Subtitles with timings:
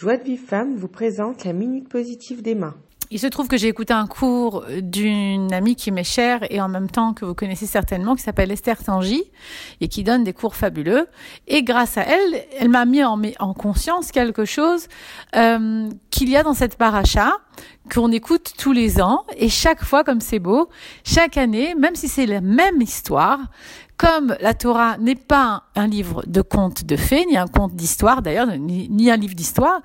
[0.00, 2.74] Joie de Vive Femme vous présente la Minute Positive d'Emma.
[3.12, 6.68] Il se trouve que j'ai écouté un cours d'une amie qui m'est chère et en
[6.68, 9.24] même temps que vous connaissez certainement, qui s'appelle Esther Tangy
[9.80, 11.08] et qui donne des cours fabuleux.
[11.48, 14.86] Et grâce à elle, elle m'a mis en, en, conscience quelque chose
[15.34, 17.32] euh, qu'il y a dans cette paracha
[17.92, 20.68] qu'on écoute tous les ans et chaque fois, comme c'est beau,
[21.02, 23.40] chaque année, même si c'est la même histoire,
[23.96, 28.22] comme la Torah n'est pas un livre de contes de fées, ni un conte d'histoire
[28.22, 29.80] d'ailleurs, ni un livre d'histoire,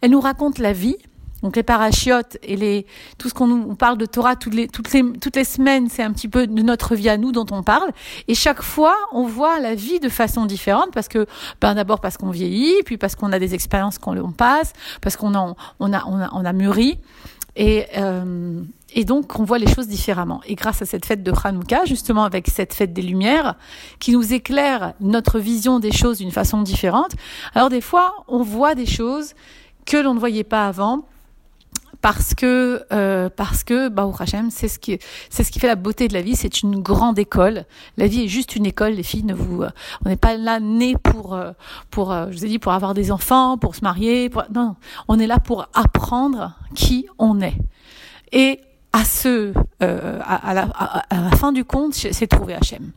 [0.00, 0.96] elle nous raconte la vie
[1.42, 2.86] donc les parachiotes et les
[3.18, 6.02] tout ce qu'on on parle de Torah toutes les toutes les toutes les semaines, c'est
[6.02, 7.90] un petit peu de notre vie à nous dont on parle.
[8.26, 11.26] Et chaque fois, on voit la vie de façon différente parce que
[11.60, 15.34] ben d'abord parce qu'on vieillit, puis parce qu'on a des expériences qu'on passe, parce qu'on
[15.34, 16.98] a on a on a on a mûri
[17.56, 18.62] et euh,
[18.94, 20.40] et donc, on voit les choses différemment.
[20.46, 23.56] Et grâce à cette fête de Hanouka, justement avec cette fête des Lumières,
[23.98, 27.12] qui nous éclaire notre vision des choses d'une façon différente,
[27.54, 29.34] alors des fois, on voit des choses
[29.84, 31.04] que l'on ne voyait pas avant,
[32.00, 34.98] parce que euh, parce que bah Hashem c'est ce qui
[35.30, 37.64] c'est ce qui fait la beauté de la vie c'est une grande école.
[37.96, 39.70] La vie est juste une école les filles ne vous euh,
[40.04, 41.52] on n'est pas là né pour euh,
[41.90, 44.76] pour euh, je vous ai dit pour avoir des enfants pour se marier pour, non.
[45.08, 47.56] On est là pour apprendre qui on est.
[48.32, 48.60] Et
[48.98, 52.90] à ce euh, à, la, à, la, fin du compte c'est trouver Hachem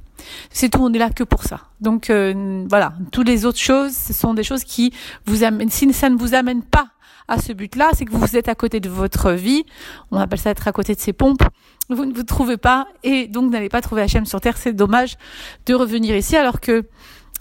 [0.50, 1.62] c'est tout, on est là que pour ça.
[1.80, 4.94] Donc euh, voilà, toutes les autres choses, ce sont des choses qui
[5.26, 5.72] vous amènent.
[5.72, 6.88] Si ça ne vous amène pas
[7.28, 9.64] à ce but-là, c'est que vous êtes à côté de votre vie.
[10.12, 11.44] On appelle ça être à côté de ses pompes.
[11.90, 14.58] Vous ne vous trouvez pas et donc n'allez pas trouver Hachem sur terre.
[14.58, 15.18] C'est dommage
[15.66, 16.84] de revenir ici alors que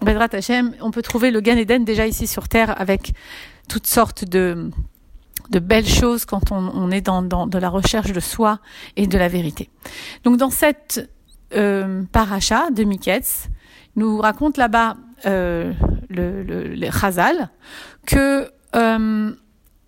[0.03, 3.13] Bedrat Hachem, on peut trouver le Gan Eden déjà ici sur terre avec
[3.69, 4.71] toutes sortes de
[5.51, 8.61] de belles choses quand on, est dans, dans, de la recherche de soi
[8.97, 9.69] et de la vérité.
[10.25, 11.11] Donc dans cette
[11.55, 13.49] euh, paracha de Miketz,
[13.97, 15.73] nous raconte là-bas euh,
[16.09, 17.51] le, le, le Chazal
[18.07, 19.33] que euh,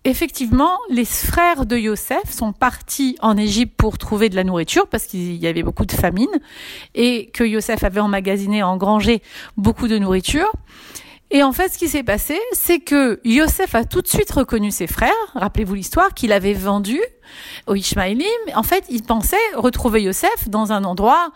[0.03, 5.05] effectivement, les frères de Yosef sont partis en Égypte pour trouver de la nourriture parce
[5.05, 6.29] qu'il y avait beaucoup de famine
[6.93, 9.21] et que Yosef avait emmagasiné, engrangé
[9.57, 10.51] beaucoup de nourriture.
[11.33, 14.69] Et en fait, ce qui s'est passé, c'est que Yosef a tout de suite reconnu
[14.69, 15.11] ses frères.
[15.33, 17.01] Rappelez-vous l'histoire qu'il avait vendu
[17.65, 18.27] aux Ishmaélim.
[18.55, 21.31] En fait, il pensait retrouver Yosef dans un endroit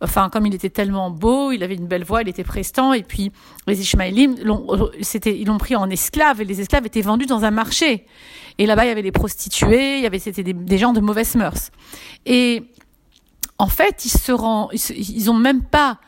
[0.00, 3.02] enfin, comme il était tellement beau, il avait une belle voix, il était prestant, et
[3.02, 3.32] puis
[3.66, 8.04] les Ishmaélim, ils l'ont pris en esclave, et les esclaves étaient vendus dans un marché.
[8.58, 11.00] Et là-bas, il y avait des prostituées, il y avait, c'était des, des gens de
[11.00, 11.70] mauvaises mœurs.
[12.26, 12.64] Et
[13.58, 15.98] en fait, ils se rend, ils, ils ont même pas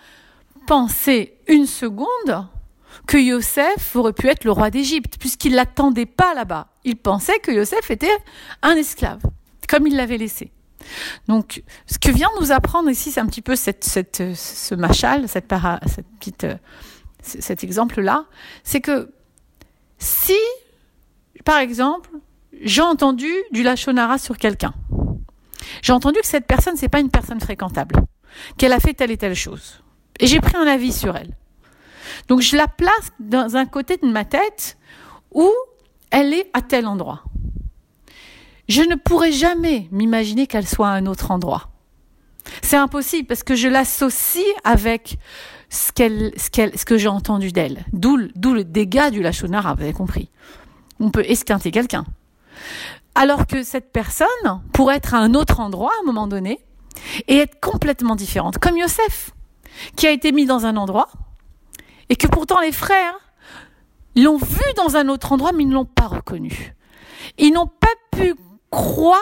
[0.66, 2.46] pensé une seconde
[3.06, 6.68] que Yosef aurait pu être le roi d'Égypte, puisqu'il l'attendait pas là-bas.
[6.84, 8.16] Il pensait que Yosef était
[8.62, 9.22] un esclave,
[9.68, 10.52] comme il l'avait laissé.
[11.28, 16.44] Donc, ce que vient nous apprendre ici, c'est un petit peu ce machal, cette petite,
[16.44, 16.56] euh,
[17.22, 18.26] cet exemple-là,
[18.62, 19.12] c'est que
[19.98, 20.36] si,
[21.44, 22.10] par exemple,
[22.62, 24.74] j'ai entendu du lachonara sur quelqu'un,
[25.82, 27.96] j'ai entendu que cette personne, c'est pas une personne fréquentable,
[28.56, 29.82] qu'elle a fait telle et telle chose,
[30.20, 31.36] et j'ai pris un avis sur elle.
[32.28, 34.76] Donc, je la place dans un côté de ma tête
[35.32, 35.50] où
[36.10, 37.22] elle est à tel endroit
[38.68, 41.68] je ne pourrais jamais m'imaginer qu'elle soit à un autre endroit.
[42.62, 45.18] C'est impossible parce que je l'associe avec
[45.68, 47.84] ce, qu'elle, ce, qu'elle, ce que j'ai entendu d'elle.
[47.92, 50.30] D'où, d'où le dégât du lachonara, vous avez compris.
[51.00, 52.04] On peut esquinter quelqu'un.
[53.14, 54.26] Alors que cette personne
[54.72, 56.60] pourrait être à un autre endroit à un moment donné
[57.28, 58.58] et être complètement différente.
[58.58, 59.30] Comme Yosef,
[59.96, 61.08] qui a été mis dans un endroit
[62.08, 63.14] et que pourtant les frères
[64.14, 66.74] l'ont vu dans un autre endroit mais ils ne l'ont pas reconnu.
[67.38, 68.34] Ils n'ont pas pu
[68.70, 69.20] croire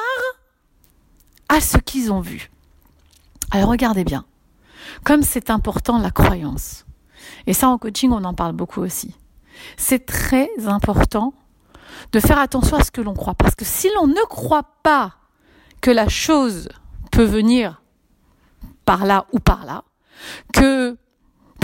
[1.48, 2.50] à ce qu'ils ont vu.
[3.50, 4.24] Alors regardez bien,
[5.04, 6.86] comme c'est important la croyance,
[7.46, 9.14] et ça en coaching on en parle beaucoup aussi,
[9.76, 11.34] c'est très important
[12.12, 15.14] de faire attention à ce que l'on croit, parce que si l'on ne croit pas
[15.80, 16.68] que la chose
[17.12, 17.82] peut venir
[18.84, 19.84] par là ou par là,
[20.52, 20.96] que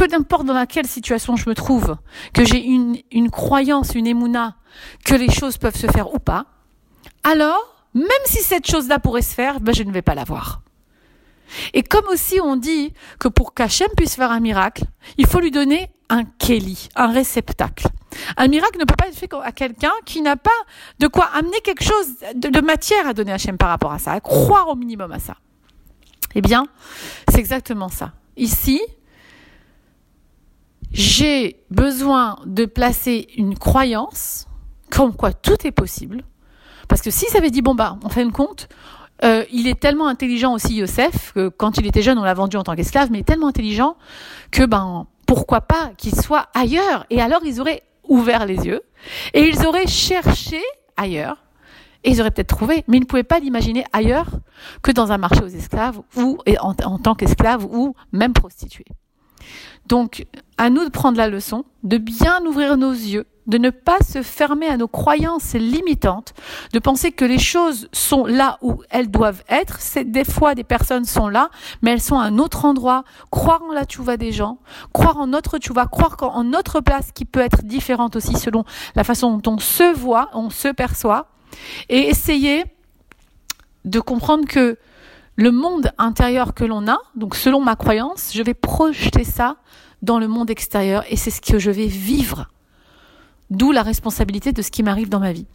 [0.00, 1.98] peu importe dans laquelle situation je me trouve,
[2.32, 4.56] que j'ai une, une croyance, une émouna,
[5.04, 6.46] que les choses peuvent se faire ou pas,
[7.22, 10.62] alors, même si cette chose-là pourrait se faire, ben je ne vais pas la voir.
[11.74, 14.84] Et comme aussi on dit que pour qu'Hachem puisse faire un miracle,
[15.18, 17.86] il faut lui donner un keli, un réceptacle.
[18.38, 20.50] Un miracle ne peut pas être fait à quelqu'un qui n'a pas
[20.98, 24.12] de quoi amener quelque chose de, matière à donner à Hachem par rapport à ça,
[24.12, 25.36] à croire au minimum à ça.
[26.34, 26.68] Eh bien,
[27.28, 28.12] c'est exactement ça.
[28.38, 28.80] Ici,
[30.92, 34.46] j'ai besoin de placer une croyance
[34.90, 36.24] comme quoi tout est possible,
[36.88, 38.68] parce que si ça avait dit, bon, bah, en fin de compte,
[39.22, 42.56] euh, il est tellement intelligent aussi, Yosef, que quand il était jeune, on l'a vendu
[42.56, 43.96] en tant qu'esclave, mais tellement intelligent
[44.50, 47.06] que, ben, pourquoi pas qu'il soit ailleurs?
[47.10, 48.82] Et alors, ils auraient ouvert les yeux
[49.34, 50.60] et ils auraient cherché
[50.96, 51.44] ailleurs.
[52.02, 54.26] Et ils auraient peut-être trouvé, mais ils ne pouvaient pas l'imaginer ailleurs
[54.82, 58.86] que dans un marché aux esclaves ou en, en tant qu'esclaves ou même prostituées.
[59.90, 60.24] Donc,
[60.56, 64.22] à nous de prendre la leçon, de bien ouvrir nos yeux, de ne pas se
[64.22, 66.32] fermer à nos croyances limitantes,
[66.72, 69.80] de penser que les choses sont là où elles doivent être.
[69.80, 71.50] C'est des fois des personnes sont là,
[71.82, 73.02] mais elles sont à un autre endroit.
[73.32, 74.58] Croire en la tchouva des gens,
[74.92, 78.64] croire en notre tchouva, croire en notre place qui peut être différente aussi selon
[78.94, 81.26] la façon dont on se voit, on se perçoit,
[81.88, 82.62] et essayer
[83.84, 84.78] de comprendre que
[85.40, 89.56] le monde intérieur que l'on a, donc selon ma croyance, je vais projeter ça
[90.02, 92.48] dans le monde extérieur et c'est ce que je vais vivre.
[93.48, 95.46] D'où la responsabilité de ce qui m'arrive dans ma vie.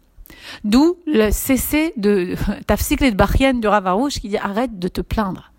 [0.63, 2.35] D'où le cessez de
[2.67, 5.51] Tafsik de Bachien du Ravarouche qui dit arrête de te plaindre.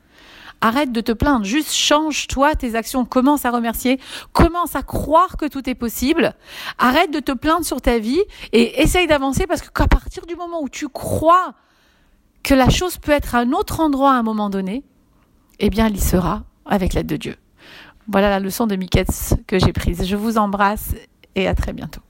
[0.60, 4.00] Arrête de te plaindre, juste change-toi tes actions, commence à remercier,
[4.32, 6.34] commence à croire que tout est possible,
[6.78, 10.62] arrête de te plaindre sur ta vie et essaye d'avancer parce qu'à partir du moment
[10.62, 11.54] où tu crois
[12.46, 14.84] que la chose peut être à un autre endroit à un moment donné,
[15.58, 17.34] eh bien, elle y sera avec l'aide de Dieu.
[18.06, 20.06] Voilà la leçon de Miketz que j'ai prise.
[20.06, 20.94] Je vous embrasse
[21.34, 22.02] et à très bientôt.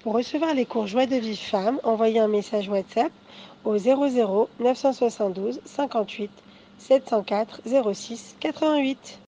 [0.00, 3.12] Pour recevoir les cours Joie de vie femme, envoyez un message WhatsApp
[3.66, 6.30] au 00 972 58
[6.78, 7.60] 704
[7.92, 9.18] 06 88.